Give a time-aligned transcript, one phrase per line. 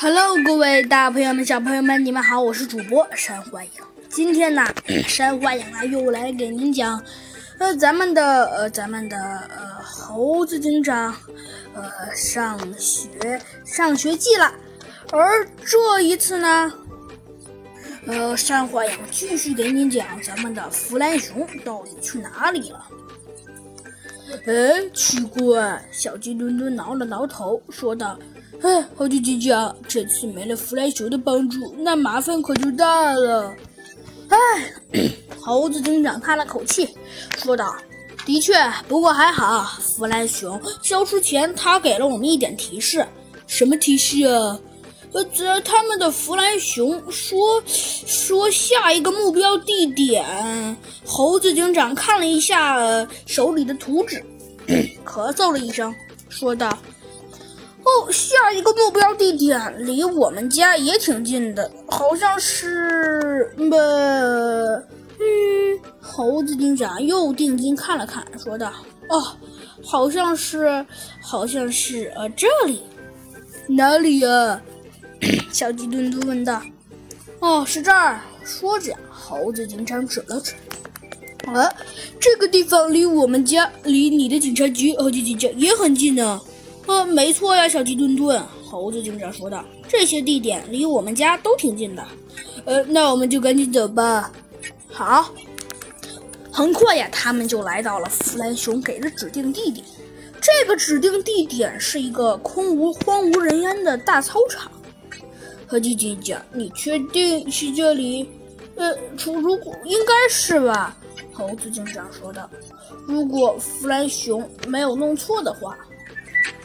[0.00, 3.72] Hello，各位大朋友们、小朋友们，你们好，我是主播山幻影。
[4.08, 4.64] 今天呢，
[5.08, 7.02] 山幻影呢又来给您讲，
[7.58, 11.12] 呃，咱们的呃，咱们的呃，猴子警长，
[11.74, 14.54] 呃，上学上学记了。
[15.10, 16.72] 而这一次呢，
[18.06, 22.84] 呃，山幻影继续给您讲咱们的弗兰熊到底去哪里了。
[24.48, 25.86] 哎，奇怪！
[25.92, 28.18] 小鸡墩墩挠了挠头，说道
[28.64, 33.54] ：“哎，猴子警长，这次没了弗莱熊的帮助，那麻烦可就大了。”
[34.30, 34.72] 哎，
[35.38, 36.88] 猴子警长叹了口气，
[37.36, 37.76] 说道
[38.24, 38.54] ：“的确，
[38.88, 43.06] 不过还好，弗莱熊消失前，他给了我们一点提示。
[43.46, 44.58] 什么提示啊？”
[45.12, 50.24] 呃，这他们的弗兰熊说说下一个目标地点。
[51.04, 54.22] 猴子警长看了一下手里的图纸，
[55.04, 55.94] 咳嗽了一声，
[56.28, 56.68] 说道
[57.82, 63.50] ：“哦，下一个目标地点离我们家也挺近的，好像是……
[63.56, 64.84] 不，嗯。”
[66.00, 68.72] 猴子警长又定睛看了看，说道
[69.08, 69.36] ：“哦，
[69.84, 70.84] 好像是，
[71.22, 72.12] 好像是……
[72.16, 72.82] 呃，这里，
[73.68, 74.60] 哪里呀？”
[75.52, 76.60] 小鸡墩墩问道
[77.40, 80.54] ：“哦，是这儿。”说着，猴子警长指了指
[81.46, 81.72] ：“啊，
[82.20, 86.40] 这个地方离我们家、离你的警察局、猴子警长也很近呢。
[86.86, 92.06] ”“啊，没错呀，小鸡墩墩。”猴子警长说道：“这些地点离我们家都挺近的。
[92.66, 94.30] ”“呃，那我们就赶紧走吧。
[94.92, 95.32] ”“好。”
[96.52, 99.86] 很快呀，他们就来到了弗兰熊给的指定地点。
[100.40, 104.70] 这个指定地点是一个空无、荒无人烟的大操场。
[105.68, 108.28] 和鸡警长，你确定是这里？
[108.74, 110.97] 呃，出如果应该是吧？
[111.38, 112.50] 猴子警长说道。
[113.06, 115.78] 如果弗兰熊没有弄错的话，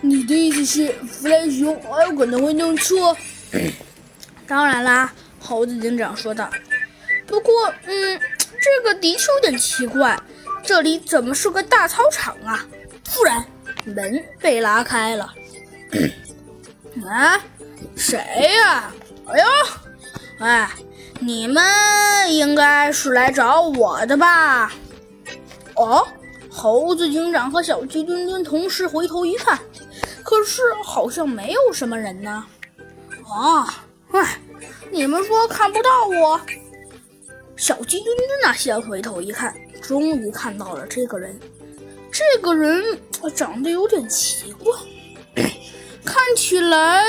[0.00, 3.16] 你的意思是弗兰熊还有可能会弄错？
[4.46, 6.48] 当然啦，猴子警长说道。
[7.26, 7.52] 不过，
[7.86, 8.20] 嗯，
[8.60, 10.16] 这个的确有点奇怪，
[10.62, 12.64] 这里怎么是个大操场啊？
[13.04, 13.44] 突然，
[13.84, 15.34] 门被拉开了。
[17.04, 17.40] 啊？
[17.96, 18.92] 谁呀？
[19.26, 19.46] 哎呦，
[20.38, 20.70] 哎，
[21.20, 21.62] 你们
[22.34, 24.72] 应该是来找我的吧？
[25.76, 26.06] 哦，
[26.50, 29.58] 猴子警长和小鸡墩墩同时回头一看，
[30.24, 32.44] 可是好像没有什么人呢。
[33.28, 34.40] 啊，哎，
[34.90, 36.40] 你们说看不到我？
[37.56, 41.38] 小鸡墩墩呢，先回头一看，终于看到了这个人。
[42.10, 42.98] 这个人
[43.34, 44.72] 长得有点奇怪，
[46.04, 47.04] 看起来。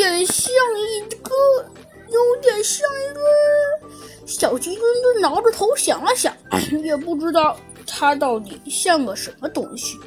[0.00, 1.30] 有点像一个，
[2.08, 3.20] 有点像一个
[4.26, 6.34] 小鸡墩墩挠着头想了想，
[6.82, 7.54] 也不知道
[7.86, 9.98] 它到底像个什么东西。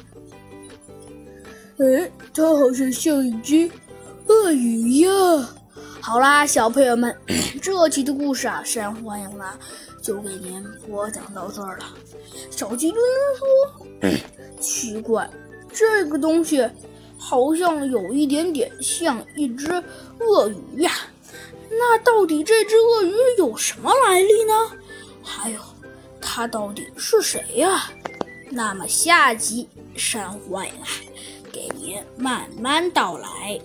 [1.78, 3.70] 哎，它好像像一只
[4.26, 5.08] 鳄鱼呀！
[6.00, 7.16] 好啦，小朋友们，
[7.62, 9.56] 这期的故事啊，山欢迎啦，
[10.02, 11.84] 就给您播讲到这儿了。
[12.50, 13.00] 小鸡墩
[14.02, 14.18] 墩说
[14.58, 15.30] ：“奇怪，
[15.72, 16.68] 这个东西。”
[17.26, 19.72] 好像有一点点像一只
[20.20, 20.92] 鳄鱼呀，
[21.70, 24.52] 那到底这只鳄鱼有什么来历呢？
[25.22, 25.58] 还有，
[26.20, 27.90] 它到底是谁呀？
[28.50, 30.84] 那么下集山幻啊，
[31.50, 33.58] 给您慢慢道来。